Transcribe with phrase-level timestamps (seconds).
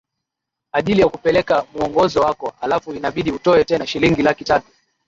[0.71, 4.67] ajili ya kupeleka muongozo wako alafu inabidi utoe tena shilingi laki tatu